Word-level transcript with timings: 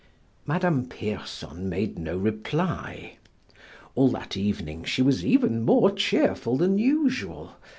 '"Madame 0.47 0.87
Pierson 0.87 1.69
made 1.69 1.99
no 1.99 2.17
reply; 2.17 3.17
all 3.93 4.09
that 4.09 4.35
evening 4.35 4.83
she 4.83 5.03
was 5.03 5.23
even 5.23 5.61
more 5.61 5.91
cheerful 5.91 6.57
than 6.57 6.79
usual. 6.79 7.51